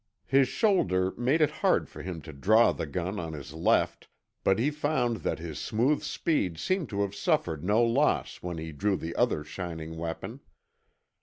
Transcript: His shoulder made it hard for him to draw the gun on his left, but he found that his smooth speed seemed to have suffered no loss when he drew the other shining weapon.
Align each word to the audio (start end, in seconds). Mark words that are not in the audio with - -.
His 0.25 0.47
shoulder 0.47 1.11
made 1.15 1.41
it 1.41 1.51
hard 1.61 1.87
for 1.87 2.01
him 2.01 2.23
to 2.23 2.33
draw 2.33 2.71
the 2.71 2.87
gun 2.87 3.19
on 3.19 3.33
his 3.33 3.53
left, 3.53 4.07
but 4.43 4.57
he 4.57 4.71
found 4.71 5.17
that 5.17 5.37
his 5.37 5.59
smooth 5.59 6.01
speed 6.01 6.57
seemed 6.57 6.89
to 6.89 7.03
have 7.03 7.13
suffered 7.13 7.63
no 7.63 7.83
loss 7.83 8.37
when 8.41 8.57
he 8.57 8.71
drew 8.71 8.97
the 8.97 9.15
other 9.15 9.43
shining 9.43 9.97
weapon. 9.97 10.39